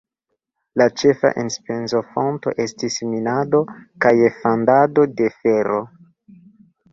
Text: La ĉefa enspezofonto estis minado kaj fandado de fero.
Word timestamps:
La 0.81 0.85
ĉefa 1.01 1.29
enspezofonto 1.41 2.53
estis 2.65 2.97
minado 3.11 3.61
kaj 4.07 4.15
fandado 4.39 5.07
de 5.21 5.31
fero. 5.37 5.79